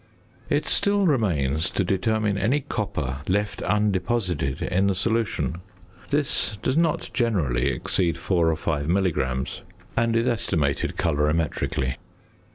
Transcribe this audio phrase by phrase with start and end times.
[0.49, 5.61] It still remains to determine any copper left undeposited in the solution.
[6.09, 9.61] This does not generally exceed four or five milligrams,
[9.95, 11.97] and is estimated colorimetrically.